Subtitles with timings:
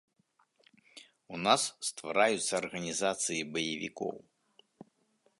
[1.35, 4.15] У нас ствараюцца арганізацыі баевікоў.